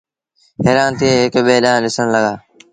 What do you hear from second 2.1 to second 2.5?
لڳآ